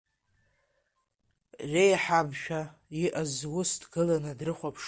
Реиҳабшәа 1.71 2.61
иҟаз 3.03 3.33
ус 3.59 3.71
дгыланы 3.81 4.31
дрыхәаԥшуан… 4.39 4.79